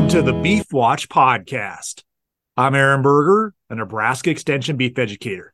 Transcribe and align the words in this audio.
Welcome 0.00 0.18
to 0.18 0.32
the 0.32 0.40
Beef 0.40 0.72
Watch 0.72 1.10
podcast. 1.10 2.04
I'm 2.56 2.74
Aaron 2.74 3.02
Berger, 3.02 3.52
a 3.68 3.74
Nebraska 3.74 4.30
Extension 4.30 4.78
beef 4.78 4.98
educator. 4.98 5.52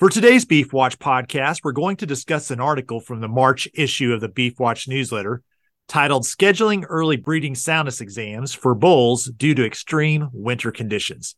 For 0.00 0.10
today's 0.10 0.44
Beef 0.44 0.72
Watch 0.72 0.98
podcast, 0.98 1.60
we're 1.62 1.70
going 1.70 1.96
to 1.98 2.06
discuss 2.06 2.50
an 2.50 2.58
article 2.58 2.98
from 2.98 3.20
the 3.20 3.28
March 3.28 3.68
issue 3.72 4.12
of 4.12 4.20
the 4.20 4.28
Beef 4.28 4.58
Watch 4.58 4.88
newsletter 4.88 5.42
titled 5.86 6.24
Scheduling 6.24 6.84
Early 6.88 7.16
Breeding 7.16 7.54
Soundness 7.54 8.00
Exams 8.00 8.52
for 8.52 8.74
Bulls 8.74 9.26
Due 9.26 9.54
to 9.54 9.64
Extreme 9.64 10.30
Winter 10.32 10.72
Conditions. 10.72 11.36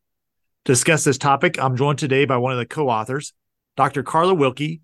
To 0.65 0.73
discuss 0.73 1.05
this 1.05 1.19
topic, 1.19 1.63
I'm 1.63 1.77
joined 1.77 1.99
today 1.99 2.25
by 2.25 2.39
one 2.39 2.53
of 2.53 2.59
the 2.59 2.65
co 2.65 2.89
authors, 2.89 3.35
Dr. 3.77 4.03
Karla 4.03 4.35
Wilke, 4.35 4.81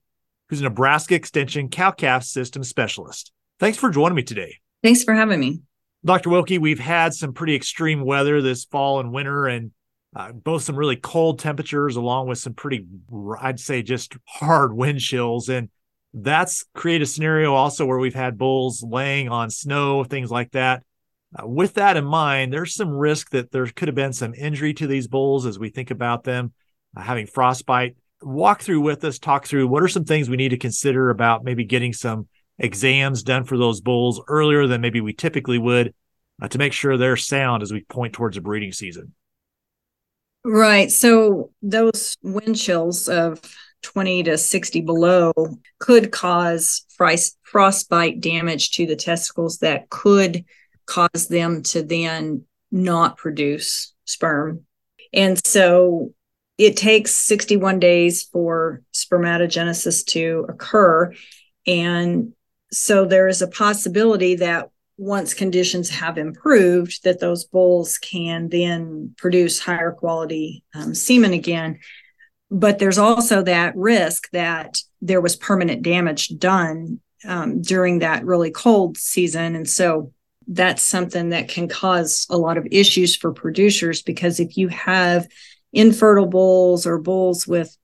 who's 0.51 0.61
a 0.61 0.65
Nebraska 0.65 1.15
Extension 1.15 1.71
cow 1.71 1.91
calf 1.91 2.25
system 2.25 2.63
specialist. 2.63 3.33
Thanks 3.59 3.79
for 3.79 3.89
joining 3.89 4.17
me 4.17 4.25
today. 4.25 4.59
Thanks 4.83 5.05
for 5.05 5.15
having 5.15 5.41
me. 5.41 5.63
Dr. 6.05 6.31
Wilke, 6.31 6.61
we've 6.61 6.79
had 6.79 7.13
some 7.13 7.33
pretty 7.33 7.55
extreme 7.55 8.05
weather 8.05 8.41
this 8.41 8.65
fall 8.65 9.01
and 9.01 9.13
winter, 9.13 9.47
and 9.47 9.73
uh, 10.15 10.33
both 10.33 10.63
some 10.63 10.77
really 10.77 10.97
cold 10.97 11.39
temperatures 11.39 11.97
along 11.97 12.29
with 12.29 12.39
some 12.39 12.55
pretty, 12.55 12.87
I'd 13.41 13.61
say, 13.61 13.83
just 13.83 14.17
hard 14.27 14.73
wind 14.73 15.01
chills. 15.01 15.49
And 15.49 15.69
that's 16.15 16.65
created 16.75 17.03
a 17.03 17.07
scenario 17.07 17.55
also 17.55 17.85
where 17.85 17.99
we've 17.99 18.15
had 18.15 18.39
bulls 18.39 18.83
laying 18.83 19.29
on 19.29 19.51
snow, 19.51 20.05
things 20.05 20.31
like 20.31 20.53
that. 20.53 20.83
Uh, 21.39 21.47
with 21.47 21.75
that 21.75 21.97
in 21.97 22.05
mind, 22.05 22.53
there's 22.53 22.75
some 22.75 22.91
risk 22.91 23.31
that 23.31 23.51
there 23.51 23.67
could 23.67 23.89
have 23.89 23.95
been 23.95 24.13
some 24.13 24.35
injury 24.35 24.73
to 24.75 24.87
these 24.87 25.09
bulls 25.09 25.45
as 25.45 25.59
we 25.59 25.69
think 25.69 25.91
about 25.91 26.25
them 26.25 26.53
uh, 26.97 27.03
having 27.03 27.27
frostbite. 27.27 27.97
Walk 28.23 28.63
through 28.63 28.81
with 28.81 29.05
us, 29.05 29.19
talk 29.19 29.47
through 29.47 29.69
what 29.69 29.83
are 29.83 29.89
some 29.89 30.05
things 30.05 30.31
we 30.31 30.37
need 30.37 30.49
to 30.49 30.57
consider 30.57 31.11
about 31.11 31.45
maybe 31.45 31.65
getting 31.65 31.93
some 31.93 32.29
exams 32.59 33.23
done 33.23 33.45
for 33.45 33.57
those 33.57 33.81
bulls 33.81 34.21
earlier 34.29 34.67
than 34.67 34.81
maybe 34.81 35.01
we 35.01 35.13
typically 35.13 35.59
would 35.59 35.95
uh, 36.41 36.49
to 36.49 36.59
make 36.59 36.73
sure 36.73 36.97
they're 36.97 37.17
sound 37.17 37.63
as 37.63 37.73
we 37.73 37.83
point 37.85 38.13
towards 38.13 38.37
a 38.37 38.41
breeding 38.41 38.73
season. 38.73 39.15
Right. 40.45 40.91
So 40.91 41.51
those 41.63 42.17
wind 42.23 42.57
chills 42.57 43.09
of 43.09 43.41
20 43.83 44.25
to 44.25 44.39
60 44.39 44.81
below 44.83 45.33
could 45.79 46.11
cause 46.11 46.85
frostbite 47.43 48.21
damage 48.21 48.73
to 48.73 48.87
the 48.87 48.97
testicles 48.97 49.59
that 49.59 49.89
could 49.91 50.45
cause 50.87 51.29
them 51.29 51.63
to 51.63 51.83
then 51.83 52.45
not 52.71 53.17
produce 53.17 53.95
sperm. 54.05 54.65
And 55.13 55.41
so 55.47 56.13
it 56.57 56.77
takes 56.77 57.15
61 57.15 57.79
days 57.79 58.25
for 58.25 58.83
spermatogenesis 58.93 60.05
to 60.07 60.47
occur. 60.49 61.13
And 61.67 62.33
so 62.73 63.05
there 63.05 63.29
is 63.29 63.43
a 63.43 63.49
possibility 63.49 64.37
that 64.37 64.71
once 64.97 65.33
conditions 65.33 65.89
have 65.91 66.19
improved 66.19 67.05
that 67.05 67.21
those 67.21 67.45
bulls 67.45 67.99
can 67.99 68.49
then 68.49 69.15
produce 69.17 69.61
higher 69.61 69.93
quality 69.93 70.65
um, 70.75 70.95
semen 70.95 71.33
again. 71.33 71.79
But 72.51 72.79
there's 72.79 72.99
also 72.99 73.43
that 73.43 73.77
risk 73.77 74.29
that 74.31 74.83
there 75.01 75.21
was 75.21 75.37
permanent 75.37 75.83
damage 75.83 76.29
done 76.39 77.01
um, 77.25 77.63
during 77.63 78.01
that 78.01 78.25
really 78.25 78.51
cold 78.51 78.97
season. 78.97 79.55
And 79.55 79.69
so 79.69 80.13
that's 80.49 80.83
something 80.83 81.29
that 81.29 81.49
can 81.49 81.69
cause 81.69 82.27
a 82.31 82.37
lot 82.37 82.57
of 82.57 82.67
issues 82.71 83.15
for 83.15 83.33
producers 83.33 84.03
because 84.03 84.41
if 84.41 84.57
you 84.57 84.69
have 84.69 85.29
infertile 85.73 86.27
bulls 86.27 86.87
or 86.87 86.99
bulls 86.99 87.47
with 87.47 87.77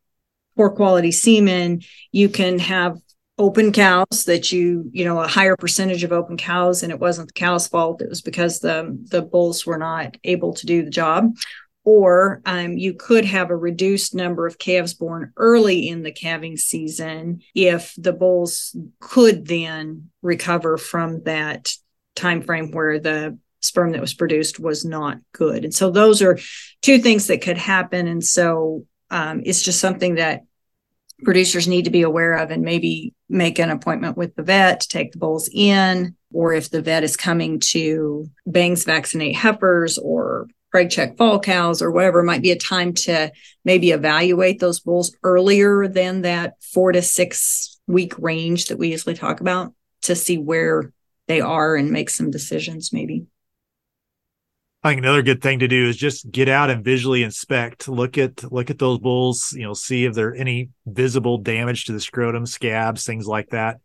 poor 0.57 0.71
quality 0.71 1.13
semen 1.13 1.83
you 2.11 2.29
can 2.29 2.59
have 2.59 2.97
open 3.37 3.73
cows 3.73 4.25
that 4.27 4.53
you 4.53 4.89
you 4.93 5.05
know 5.05 5.21
a 5.21 5.27
higher 5.27 5.57
percentage 5.57 6.05
of 6.05 6.13
open 6.13 6.37
cows 6.37 6.83
and 6.83 6.93
it 6.93 7.01
wasn't 7.01 7.29
the 7.29 7.35
cow's 7.35 7.67
fault. 7.67 8.03
It 8.03 8.09
was 8.09 8.23
because 8.23 8.61
the 8.61 8.97
the 9.11 9.23
bulls 9.23 9.67
were 9.67 9.79
not 9.79 10.17
able 10.25 10.55
to 10.55 10.67
do 10.67 10.85
the 10.85 10.91
job. 10.91 11.35
Or 11.87 12.41
um, 12.47 12.79
you 12.79 12.95
could 12.95 13.27
have 13.27 13.51
a 13.51 13.57
reduced 13.57 14.15
number 14.15 14.47
of 14.47 14.59
calves 14.59 14.95
born 14.95 15.35
early 15.37 15.87
in 15.87 16.03
the 16.03 16.13
calving 16.13 16.57
season 16.57 17.43
if 17.55 17.93
the 17.99 18.15
bulls 18.15 18.75
could 19.01 19.47
then 19.47 20.11
recover 20.23 20.79
from 20.79 21.25
that 21.25 21.73
time 22.17 22.41
frame 22.41 22.71
where 22.71 22.99
the 22.99 23.39
sperm 23.61 23.93
that 23.93 24.01
was 24.01 24.15
produced 24.15 24.59
was 24.59 24.87
not 24.87 25.19
good. 25.33 25.65
And 25.65 25.75
so 25.75 25.91
those 25.91 26.23
are 26.23 26.39
two 26.81 26.99
things 27.01 27.27
that 27.27 27.43
could 27.43 27.59
happen. 27.59 28.07
And 28.07 28.25
so 28.25 28.87
um, 29.11 29.43
it's 29.45 29.63
just 29.63 29.81
something 29.81 30.15
that 30.15 30.43
producers 31.23 31.69
need 31.69 31.85
to 31.85 31.91
be 31.91 32.03
aware 32.03 32.35
of 32.35 32.51
and 32.51 32.63
maybe 32.63 33.15
make 33.29 33.59
an 33.59 33.71
appointment 33.71 34.17
with 34.17 34.35
the 34.35 34.43
vet 34.43 34.81
to 34.81 34.89
take 34.89 35.13
the 35.13 35.19
bulls 35.19 35.49
in, 35.53 36.17
or 36.33 36.53
if 36.53 36.71
the 36.71 36.83
vet 36.83 37.05
is 37.05 37.17
coming 37.17 37.61
to 37.61 38.29
Bang's 38.47 38.85
vaccinate 38.85 39.37
heifers 39.37 39.99
or 39.99 40.49
preg 40.75 40.91
check 40.91 41.17
fall 41.17 41.39
cows 41.39 41.81
or 41.81 41.91
whatever, 41.91 42.21
it 42.21 42.25
might 42.25 42.43
be 42.43 42.51
a 42.51 42.59
time 42.59 42.93
to 42.93 43.31
maybe 43.65 43.93
evaluate 43.93 44.61
those 44.61 44.81
bulls 44.81 45.15
earlier 45.23 45.89
than 45.89 46.23
that 46.23 46.55
four 46.61 46.93
to 46.93 47.01
six 47.01 47.81
week 47.87 48.15
range 48.19 48.67
that 48.67 48.79
we 48.79 48.91
usually 48.91 49.15
talk 49.15 49.41
about 49.41 49.73
to 50.03 50.15
see 50.15 50.39
where 50.39 50.93
they 51.29 51.41
are 51.41 51.77
and 51.77 51.91
make 51.91 52.11
some 52.11 52.31
decisions 52.31 52.93
maybe. 52.93 53.27
I 54.85 54.91
think 54.91 54.99
another 54.99 55.23
good 55.23 55.41
thing 55.41 55.61
to 55.61 55.69
do 55.69 55.89
is 55.89 55.97
just 55.97 56.31
get 56.31 56.47
out 56.47 56.69
and 56.69 56.85
visually 56.85 57.23
inspect. 57.23 57.89
Look 57.89 58.19
at 58.19 58.53
look 58.53 58.69
at 58.69 58.79
those 58.79 58.99
bulls. 58.99 59.55
You 59.57 59.63
know, 59.63 59.73
see 59.73 60.05
if 60.05 60.13
there 60.13 60.29
are 60.29 60.35
any 60.35 60.69
visible 60.85 61.39
damage 61.39 61.87
to 61.87 61.93
the 61.93 62.01
scrotum, 62.01 62.45
scabs, 62.45 63.07
things 63.07 63.27
like 63.27 63.49
that. 63.49 63.81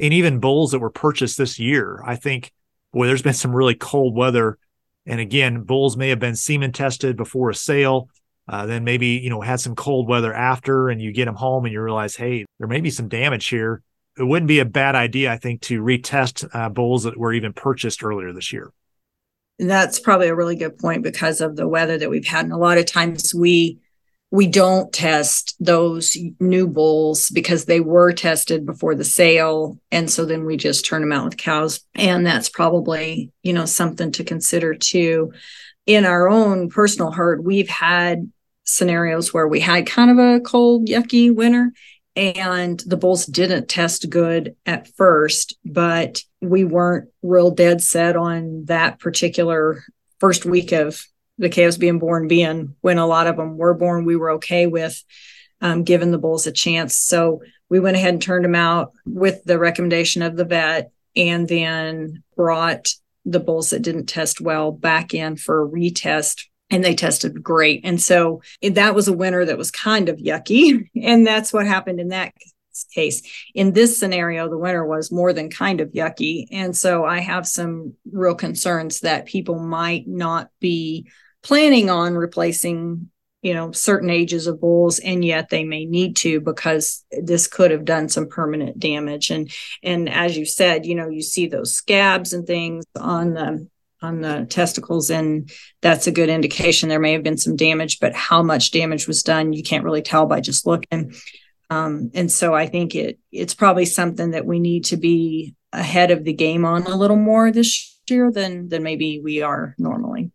And 0.00 0.12
even 0.12 0.40
bulls 0.40 0.72
that 0.72 0.80
were 0.80 0.90
purchased 0.90 1.38
this 1.38 1.60
year. 1.60 2.02
I 2.04 2.16
think, 2.16 2.52
boy, 2.92 3.06
there's 3.06 3.22
been 3.22 3.32
some 3.32 3.54
really 3.54 3.76
cold 3.76 4.16
weather, 4.16 4.58
and 5.06 5.20
again, 5.20 5.62
bulls 5.62 5.96
may 5.96 6.08
have 6.08 6.18
been 6.18 6.34
semen 6.34 6.72
tested 6.72 7.16
before 7.16 7.50
a 7.50 7.54
sale. 7.54 8.08
Uh, 8.48 8.66
then 8.66 8.82
maybe 8.82 9.06
you 9.06 9.30
know 9.30 9.40
had 9.40 9.60
some 9.60 9.76
cold 9.76 10.08
weather 10.08 10.34
after, 10.34 10.88
and 10.88 11.00
you 11.00 11.12
get 11.12 11.26
them 11.26 11.36
home 11.36 11.64
and 11.64 11.72
you 11.72 11.80
realize, 11.80 12.16
hey, 12.16 12.44
there 12.58 12.66
may 12.66 12.80
be 12.80 12.90
some 12.90 13.06
damage 13.06 13.46
here. 13.46 13.82
It 14.18 14.24
wouldn't 14.24 14.48
be 14.48 14.58
a 14.58 14.64
bad 14.64 14.96
idea, 14.96 15.30
I 15.30 15.38
think, 15.38 15.60
to 15.62 15.80
retest 15.80 16.48
uh, 16.52 16.70
bulls 16.70 17.04
that 17.04 17.16
were 17.16 17.32
even 17.32 17.52
purchased 17.52 18.02
earlier 18.02 18.32
this 18.32 18.52
year 18.52 18.72
that's 19.68 20.00
probably 20.00 20.28
a 20.28 20.34
really 20.34 20.56
good 20.56 20.78
point 20.78 21.02
because 21.02 21.40
of 21.40 21.56
the 21.56 21.68
weather 21.68 21.98
that 21.98 22.10
we've 22.10 22.26
had. 22.26 22.44
And 22.44 22.52
a 22.52 22.58
lot 22.58 22.78
of 22.78 22.86
times 22.86 23.34
we 23.34 23.78
we 24.32 24.46
don't 24.46 24.92
test 24.92 25.56
those 25.58 26.16
new 26.38 26.68
bulls 26.68 27.30
because 27.30 27.64
they 27.64 27.80
were 27.80 28.12
tested 28.12 28.64
before 28.64 28.94
the 28.94 29.02
sale. 29.04 29.76
And 29.90 30.08
so 30.08 30.24
then 30.24 30.44
we 30.44 30.56
just 30.56 30.86
turn 30.86 31.02
them 31.02 31.12
out 31.12 31.24
with 31.24 31.36
cows. 31.36 31.80
And 31.96 32.24
that's 32.24 32.48
probably 32.48 33.32
you 33.42 33.52
know 33.52 33.66
something 33.66 34.12
to 34.12 34.24
consider 34.24 34.74
too. 34.74 35.32
In 35.86 36.04
our 36.04 36.28
own 36.28 36.70
personal 36.70 37.10
herd 37.10 37.44
we've 37.44 37.68
had 37.68 38.30
scenarios 38.64 39.34
where 39.34 39.48
we 39.48 39.60
had 39.60 39.86
kind 39.86 40.10
of 40.10 40.18
a 40.18 40.40
cold 40.40 40.86
yucky 40.86 41.34
winter 41.34 41.72
and 42.16 42.80
the 42.80 42.96
bulls 42.96 43.26
didn't 43.26 43.68
test 43.68 44.10
good 44.10 44.56
at 44.66 44.88
first 44.96 45.56
but 45.64 46.22
we 46.40 46.64
weren't 46.64 47.08
real 47.22 47.50
dead 47.50 47.82
set 47.82 48.16
on 48.16 48.64
that 48.66 48.98
particular 48.98 49.82
first 50.18 50.44
week 50.44 50.72
of 50.72 51.04
the 51.38 51.48
calves 51.48 51.78
being 51.78 51.98
born 51.98 52.28
being 52.28 52.74
when 52.80 52.98
a 52.98 53.06
lot 53.06 53.26
of 53.26 53.36
them 53.36 53.56
were 53.56 53.74
born 53.74 54.04
we 54.04 54.16
were 54.16 54.32
okay 54.32 54.66
with 54.66 55.02
um, 55.60 55.84
giving 55.84 56.10
the 56.10 56.18
bulls 56.18 56.46
a 56.46 56.52
chance. 56.52 56.96
So 56.96 57.42
we 57.68 57.80
went 57.80 57.96
ahead 57.96 58.14
and 58.14 58.22
turned 58.22 58.44
them 58.44 58.54
out 58.54 58.92
with 59.04 59.44
the 59.44 59.58
recommendation 59.58 60.22
of 60.22 60.36
the 60.36 60.44
vet 60.44 60.90
and 61.16 61.48
then 61.48 62.22
brought 62.36 62.88
the 63.24 63.40
bulls 63.40 63.70
that 63.70 63.82
didn't 63.82 64.06
test 64.06 64.40
well 64.40 64.72
back 64.72 65.12
in 65.12 65.36
for 65.36 65.62
a 65.62 65.68
retest 65.68 66.46
and 66.70 66.84
they 66.84 66.94
tested 66.94 67.42
great. 67.42 67.80
And 67.84 68.00
so 68.00 68.42
that 68.62 68.94
was 68.94 69.08
a 69.08 69.12
winter 69.12 69.44
that 69.44 69.58
was 69.58 69.70
kind 69.70 70.08
of 70.08 70.18
yucky. 70.18 70.88
And 71.02 71.26
that's 71.26 71.52
what 71.52 71.66
happened 71.66 71.98
in 71.98 72.08
that 72.08 72.34
case. 72.94 73.22
In 73.54 73.72
this 73.72 73.98
scenario, 73.98 74.48
the 74.48 74.58
winter 74.58 74.84
was 74.84 75.10
more 75.10 75.32
than 75.32 75.50
kind 75.50 75.80
of 75.80 75.92
yucky. 75.92 76.46
And 76.50 76.76
so 76.76 77.04
I 77.04 77.20
have 77.20 77.46
some 77.46 77.94
real 78.10 78.34
concerns 78.34 79.00
that 79.00 79.26
people 79.26 79.58
might 79.58 80.06
not 80.06 80.50
be 80.60 81.10
planning 81.42 81.90
on 81.90 82.14
replacing 82.14 83.10
you 83.42 83.54
know 83.54 83.72
certain 83.72 84.10
ages 84.10 84.46
of 84.46 84.60
bulls 84.60 84.98
and 84.98 85.24
yet 85.24 85.48
they 85.48 85.64
may 85.64 85.86
need 85.86 86.16
to 86.16 86.40
because 86.40 87.04
this 87.22 87.46
could 87.46 87.70
have 87.70 87.86
done 87.86 88.08
some 88.08 88.28
permanent 88.28 88.78
damage 88.78 89.30
and 89.30 89.50
and 89.82 90.10
as 90.10 90.36
you 90.36 90.44
said 90.44 90.84
you 90.84 90.94
know 90.94 91.08
you 91.08 91.22
see 91.22 91.46
those 91.46 91.72
scabs 91.72 92.34
and 92.34 92.46
things 92.46 92.84
on 92.96 93.32
the 93.32 93.66
on 94.02 94.20
the 94.20 94.46
testicles 94.48 95.10
and 95.10 95.50
that's 95.80 96.06
a 96.06 96.12
good 96.12 96.28
indication. 96.28 96.88
There 96.88 97.00
may 97.00 97.12
have 97.12 97.22
been 97.22 97.36
some 97.36 97.56
damage 97.56 98.00
but 98.00 98.14
how 98.14 98.42
much 98.42 98.70
damage 98.70 99.06
was 99.06 99.22
done 99.22 99.52
you 99.52 99.62
can't 99.62 99.84
really 99.84 100.02
tell 100.02 100.26
by 100.26 100.40
just 100.40 100.66
looking. 100.66 101.12
Um, 101.70 102.10
and 102.14 102.30
so 102.32 102.52
i 102.52 102.66
think 102.66 102.96
it 102.96 103.20
it's 103.30 103.54
probably 103.54 103.84
something 103.84 104.32
that 104.32 104.44
we 104.44 104.58
need 104.58 104.86
to 104.86 104.96
be 104.96 105.54
ahead 105.72 106.10
of 106.10 106.24
the 106.24 106.32
game 106.32 106.64
on 106.64 106.82
a 106.82 106.96
little 106.96 107.16
more 107.16 107.52
this 107.52 108.00
year 108.08 108.32
than 108.32 108.68
than 108.68 108.82
maybe 108.82 109.20
we 109.22 109.40
are 109.42 109.76
normally. 109.78 110.32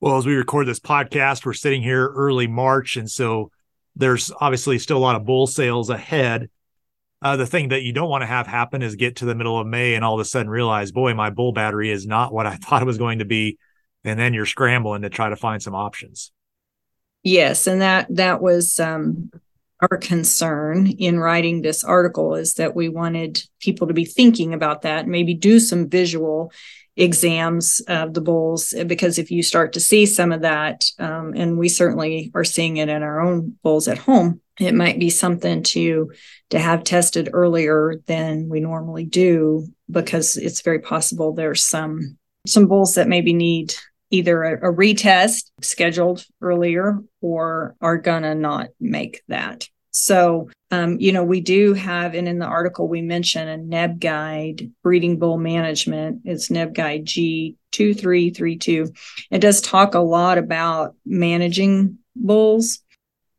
Well 0.00 0.18
as 0.18 0.26
we 0.26 0.34
record 0.34 0.66
this 0.66 0.80
podcast 0.80 1.46
we're 1.46 1.54
sitting 1.54 1.82
here 1.82 2.06
early 2.06 2.46
march 2.46 2.96
and 2.96 3.10
so 3.10 3.50
there's 3.96 4.30
obviously 4.40 4.78
still 4.78 4.98
a 4.98 5.00
lot 5.00 5.16
of 5.16 5.24
bull 5.24 5.46
sales 5.46 5.90
ahead 5.90 6.48
Uh, 7.22 7.36
the 7.36 7.46
thing 7.46 7.68
that 7.68 7.82
you 7.82 7.92
don't 7.92 8.08
want 8.08 8.22
to 8.22 8.26
have 8.26 8.46
happen 8.46 8.82
is 8.82 8.96
get 8.96 9.16
to 9.16 9.26
the 9.26 9.34
middle 9.34 9.58
of 9.58 9.66
May 9.66 9.94
and 9.94 10.04
all 10.04 10.14
of 10.14 10.20
a 10.20 10.24
sudden 10.24 10.48
realize, 10.48 10.90
boy, 10.90 11.12
my 11.14 11.30
bull 11.30 11.52
battery 11.52 11.90
is 11.90 12.06
not 12.06 12.32
what 12.32 12.46
I 12.46 12.56
thought 12.56 12.82
it 12.82 12.86
was 12.86 12.98
going 12.98 13.18
to 13.18 13.24
be. 13.24 13.58
And 14.04 14.18
then 14.18 14.32
you're 14.32 14.46
scrambling 14.46 15.02
to 15.02 15.10
try 15.10 15.28
to 15.28 15.36
find 15.36 15.62
some 15.62 15.74
options. 15.74 16.32
Yes. 17.22 17.66
And 17.66 17.82
that, 17.82 18.06
that 18.16 18.40
was, 18.40 18.80
um, 18.80 19.30
our 19.80 19.96
concern 19.96 20.86
in 20.86 21.18
writing 21.18 21.62
this 21.62 21.84
article 21.84 22.34
is 22.34 22.54
that 22.54 22.74
we 22.74 22.88
wanted 22.88 23.42
people 23.60 23.86
to 23.88 23.94
be 23.94 24.04
thinking 24.04 24.52
about 24.52 24.82
that, 24.82 25.06
maybe 25.06 25.34
do 25.34 25.58
some 25.58 25.88
visual 25.88 26.52
exams 26.96 27.80
of 27.88 28.12
the 28.12 28.20
bulls, 28.20 28.74
because 28.86 29.18
if 29.18 29.30
you 29.30 29.42
start 29.42 29.72
to 29.72 29.80
see 29.80 30.04
some 30.04 30.32
of 30.32 30.42
that, 30.42 30.84
um, 30.98 31.32
and 31.34 31.56
we 31.56 31.68
certainly 31.68 32.30
are 32.34 32.44
seeing 32.44 32.76
it 32.76 32.88
in 32.88 33.02
our 33.02 33.20
own 33.20 33.56
bulls 33.62 33.88
at 33.88 33.96
home, 33.96 34.40
it 34.60 34.74
might 34.74 34.98
be 34.98 35.10
something 35.10 35.62
to 35.62 36.12
to 36.50 36.58
have 36.58 36.84
tested 36.84 37.30
earlier 37.32 37.94
than 38.06 38.48
we 38.48 38.60
normally 38.60 39.04
do, 39.04 39.66
because 39.90 40.36
it's 40.36 40.60
very 40.60 40.80
possible 40.80 41.32
there's 41.32 41.64
some 41.64 42.18
some 42.46 42.66
bulls 42.66 42.94
that 42.94 43.08
maybe 43.08 43.32
need 43.32 43.74
either 44.10 44.42
a, 44.42 44.70
a 44.70 44.74
retest 44.74 45.50
scheduled 45.62 46.24
earlier 46.40 46.98
or 47.20 47.76
are 47.80 47.96
gonna 47.96 48.34
not 48.34 48.68
make 48.80 49.22
that. 49.28 49.68
So, 49.92 50.48
um, 50.70 50.98
you 51.00 51.12
know, 51.12 51.24
we 51.24 51.40
do 51.40 51.74
have, 51.74 52.14
and 52.14 52.28
in 52.28 52.38
the 52.38 52.46
article 52.46 52.86
we 52.88 53.02
mention 53.02 53.48
a 53.48 53.58
NebGuide, 53.58 54.70
breeding 54.82 55.18
bull 55.18 55.36
management. 55.36 56.22
It's 56.24 56.48
NebGuide 56.48 57.56
G2332. 57.72 58.96
It 59.30 59.38
does 59.38 59.60
talk 59.60 59.94
a 59.94 60.00
lot 60.00 60.38
about 60.38 60.94
managing 61.04 61.98
bulls, 62.14 62.82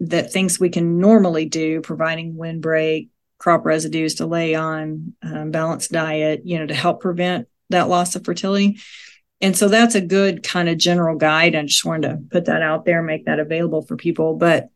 that 0.01 0.33
things 0.33 0.59
we 0.59 0.69
can 0.69 0.99
normally 0.99 1.45
do, 1.45 1.79
providing 1.81 2.35
windbreak, 2.35 3.09
crop 3.37 3.65
residues 3.65 4.15
to 4.15 4.25
lay 4.25 4.55
on, 4.55 5.13
um, 5.21 5.51
balanced 5.51 5.91
diet, 5.91 6.41
you 6.43 6.57
know, 6.57 6.65
to 6.65 6.73
help 6.73 7.01
prevent 7.01 7.47
that 7.69 7.87
loss 7.87 8.15
of 8.15 8.25
fertility. 8.25 8.79
And 9.41 9.55
so 9.55 9.67
that's 9.67 9.95
a 9.95 10.01
good 10.01 10.43
kind 10.43 10.69
of 10.69 10.77
general 10.77 11.17
guide. 11.17 11.55
I 11.55 11.63
just 11.63 11.85
wanted 11.85 12.09
to 12.09 12.17
put 12.29 12.45
that 12.45 12.61
out 12.61 12.85
there, 12.85 13.01
make 13.01 13.25
that 13.25 13.39
available 13.39 13.83
for 13.83 13.95
people. 13.95 14.35
But 14.35 14.69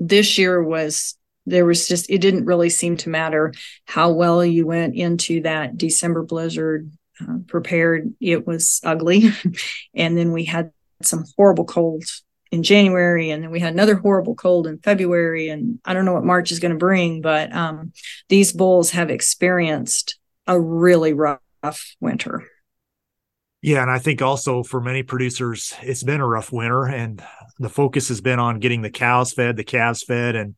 this 0.00 0.38
year 0.38 0.62
was 0.62 1.16
there 1.44 1.66
was 1.66 1.86
just 1.86 2.08
it 2.08 2.18
didn't 2.18 2.46
really 2.46 2.70
seem 2.70 2.96
to 2.98 3.08
matter 3.08 3.52
how 3.86 4.12
well 4.12 4.44
you 4.44 4.66
went 4.66 4.94
into 4.94 5.42
that 5.42 5.76
December 5.76 6.22
blizzard 6.22 6.90
uh, 7.20 7.38
prepared. 7.46 8.14
It 8.20 8.46
was 8.46 8.80
ugly, 8.84 9.30
and 9.94 10.16
then 10.16 10.32
we 10.32 10.44
had 10.44 10.72
some 11.02 11.24
horrible 11.36 11.64
colds 11.64 12.22
in 12.52 12.62
January, 12.62 13.30
and 13.30 13.42
then 13.42 13.50
we 13.50 13.60
had 13.60 13.72
another 13.72 13.96
horrible 13.96 14.34
cold 14.34 14.66
in 14.66 14.78
February, 14.78 15.48
and 15.48 15.80
I 15.86 15.94
don't 15.94 16.04
know 16.04 16.12
what 16.12 16.24
March 16.24 16.52
is 16.52 16.60
going 16.60 16.72
to 16.72 16.78
bring, 16.78 17.22
but 17.22 17.50
um, 17.52 17.92
these 18.28 18.52
bulls 18.52 18.90
have 18.90 19.10
experienced 19.10 20.18
a 20.46 20.60
really 20.60 21.14
rough 21.14 21.40
winter. 21.98 22.46
Yeah, 23.62 23.80
and 23.80 23.90
I 23.90 23.98
think 23.98 24.20
also 24.20 24.62
for 24.62 24.82
many 24.82 25.02
producers, 25.02 25.72
it's 25.82 26.02
been 26.02 26.20
a 26.20 26.26
rough 26.26 26.52
winter, 26.52 26.84
and 26.84 27.24
the 27.58 27.70
focus 27.70 28.08
has 28.08 28.20
been 28.20 28.38
on 28.38 28.60
getting 28.60 28.82
the 28.82 28.90
cows 28.90 29.32
fed, 29.32 29.56
the 29.56 29.64
calves 29.64 30.02
fed, 30.02 30.36
and 30.36 30.54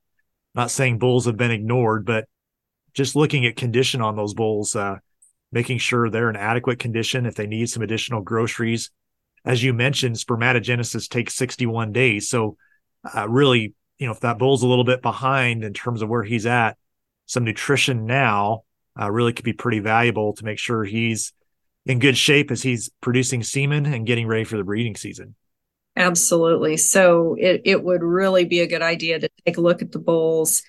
not 0.54 0.72
saying 0.72 0.98
bulls 0.98 1.26
have 1.26 1.36
been 1.36 1.52
ignored, 1.52 2.04
but 2.04 2.26
just 2.92 3.14
looking 3.14 3.46
at 3.46 3.56
condition 3.56 4.00
on 4.00 4.16
those 4.16 4.34
bulls, 4.34 4.74
uh, 4.74 4.96
making 5.52 5.78
sure 5.78 6.10
they're 6.10 6.30
in 6.30 6.36
adequate 6.36 6.80
condition. 6.80 7.26
If 7.26 7.36
they 7.36 7.46
need 7.46 7.70
some 7.70 7.82
additional 7.82 8.22
groceries, 8.22 8.90
as 9.44 9.62
you 9.62 9.72
mentioned, 9.72 10.16
spermatogenesis 10.16 11.08
takes 11.08 11.34
61 11.34 11.92
days. 11.92 12.28
So, 12.28 12.56
uh, 13.14 13.28
really, 13.28 13.74
you 13.98 14.06
know, 14.06 14.12
if 14.12 14.20
that 14.20 14.38
bull's 14.38 14.62
a 14.62 14.66
little 14.66 14.84
bit 14.84 15.02
behind 15.02 15.64
in 15.64 15.72
terms 15.72 16.02
of 16.02 16.08
where 16.08 16.22
he's 16.22 16.46
at, 16.46 16.76
some 17.26 17.44
nutrition 17.44 18.06
now 18.06 18.62
uh, 18.98 19.10
really 19.10 19.32
could 19.32 19.44
be 19.44 19.52
pretty 19.52 19.80
valuable 19.80 20.34
to 20.34 20.44
make 20.44 20.58
sure 20.58 20.84
he's 20.84 21.32
in 21.86 21.98
good 21.98 22.16
shape 22.16 22.50
as 22.50 22.62
he's 22.62 22.90
producing 23.00 23.42
semen 23.42 23.86
and 23.86 24.06
getting 24.06 24.26
ready 24.26 24.44
for 24.44 24.56
the 24.56 24.64
breeding 24.64 24.96
season. 24.96 25.34
Absolutely. 25.96 26.76
So 26.76 27.36
it, 27.38 27.62
it 27.64 27.84
would 27.84 28.02
really 28.02 28.44
be 28.44 28.60
a 28.60 28.66
good 28.66 28.82
idea 28.82 29.18
to 29.20 29.28
take 29.46 29.58
a 29.58 29.60
look 29.60 29.80
at 29.80 29.92
the 29.92 29.98
bulls, 29.98 30.62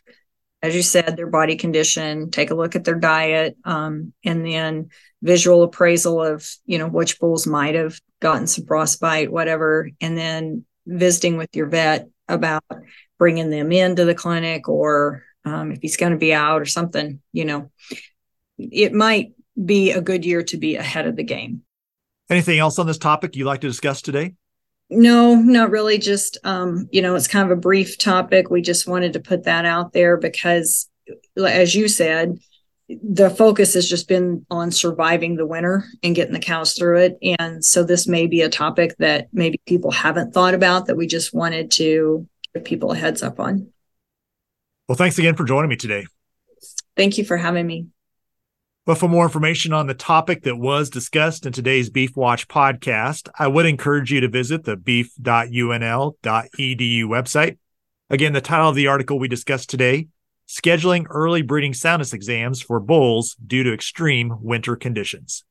as 0.65 0.75
you 0.75 0.81
said, 0.81 1.15
their 1.15 1.29
body 1.29 1.55
condition, 1.55 2.31
take 2.31 2.49
a 2.49 2.55
look 2.55 2.75
at 2.75 2.83
their 2.83 2.99
diet, 2.99 3.55
um, 3.63 4.13
and 4.23 4.45
then 4.45 4.89
visual 5.21 5.63
appraisal 5.63 6.23
of, 6.23 6.49
you 6.65 6.79
know, 6.79 6.87
which 6.87 7.19
bulls 7.19 7.45
might 7.45 7.75
have 7.75 7.99
gotten 8.19 8.47
some 8.47 8.65
frostbite, 8.65 9.31
whatever, 9.31 9.89
and 10.01 10.17
then 10.17 10.65
visiting 10.87 11.37
with 11.37 11.55
your 11.55 11.67
vet 11.67 12.09
about 12.27 12.63
bringing 13.19 13.51
them 13.51 13.71
into 13.71 14.05
the 14.05 14.15
clinic 14.15 14.67
or 14.67 15.23
um, 15.45 15.71
if 15.71 15.81
he's 15.81 15.97
going 15.97 16.11
to 16.11 16.17
be 16.17 16.33
out 16.33 16.61
or 16.61 16.65
something, 16.65 17.21
you 17.31 17.45
know, 17.45 17.71
it 18.57 18.91
might 18.91 19.33
be 19.63 19.91
a 19.91 20.01
good 20.01 20.25
year 20.25 20.41
to 20.43 20.57
be 20.57 20.75
ahead 20.75 21.05
of 21.05 21.15
the 21.15 21.23
game. 21.23 21.61
Anything 22.29 22.57
else 22.57 22.79
on 22.79 22.87
this 22.87 22.97
topic 22.97 23.35
you'd 23.35 23.45
like 23.45 23.61
to 23.61 23.67
discuss 23.67 24.01
today? 24.01 24.33
No, 24.89 25.35
not 25.35 25.71
really. 25.71 25.97
Just, 25.97 26.37
um, 26.43 26.87
you 26.91 27.01
know, 27.01 27.15
it's 27.15 27.27
kind 27.27 27.49
of 27.49 27.57
a 27.57 27.59
brief 27.59 27.97
topic. 27.97 28.49
We 28.49 28.61
just 28.61 28.87
wanted 28.87 29.13
to 29.13 29.19
put 29.19 29.43
that 29.45 29.65
out 29.65 29.93
there 29.93 30.17
because, 30.17 30.89
as 31.37 31.73
you 31.73 31.87
said, 31.87 32.37
the 32.87 33.31
focus 33.31 33.73
has 33.73 33.89
just 33.89 34.07
been 34.07 34.45
on 34.51 34.71
surviving 34.71 35.37
the 35.37 35.45
winter 35.45 35.85
and 36.03 36.15
getting 36.15 36.33
the 36.33 36.39
cows 36.39 36.73
through 36.73 36.99
it. 36.99 37.17
And 37.39 37.65
so 37.65 37.83
this 37.83 38.07
may 38.07 38.27
be 38.27 38.41
a 38.41 38.49
topic 38.49 38.95
that 38.99 39.27
maybe 39.33 39.59
people 39.65 39.91
haven't 39.91 40.33
thought 40.33 40.53
about 40.53 40.85
that 40.85 40.95
we 40.95 41.07
just 41.07 41.33
wanted 41.33 41.71
to 41.71 42.27
give 42.53 42.63
people 42.63 42.91
a 42.91 42.95
heads 42.95 43.23
up 43.23 43.39
on. 43.39 43.69
Well, 44.87 44.95
thanks 44.95 45.17
again 45.17 45.35
for 45.35 45.45
joining 45.45 45.69
me 45.69 45.77
today. 45.77 46.05
Thank 46.95 47.17
you 47.17 47.25
for 47.25 47.37
having 47.37 47.65
me. 47.65 47.87
But 48.85 48.99
for 48.99 49.09
more 49.09 49.25
information 49.25 49.73
on 49.73 49.87
the 49.87 49.95
topic 49.95 50.43
that 50.43 50.57
was 50.57 50.91
discussed 50.91 51.47
in 51.47 51.51
today's 51.51 51.89
Beef 51.89 52.15
Watch 52.15 52.47
podcast, 52.47 53.29
I 53.37 53.47
would 53.47 53.65
encourage 53.65 54.11
you 54.11 54.21
to 54.21 54.27
visit 54.27 54.63
the 54.63 54.75
beef.unl.edu 54.75 56.15
website. 57.05 57.57
Again, 58.11 58.33
the 58.33 58.41
title 58.41 58.69
of 58.69 58.75
the 58.75 58.85
article 58.85 59.17
we 59.17 59.27
discussed 59.27 59.71
today 59.71 60.09
Scheduling 60.47 61.07
Early 61.09 61.41
Breeding 61.41 61.73
Soundness 61.73 62.13
Exams 62.13 62.61
for 62.61 62.79
Bulls 62.79 63.35
Due 63.43 63.63
to 63.63 63.73
Extreme 63.73 64.35
Winter 64.41 64.75
Conditions. 64.75 65.43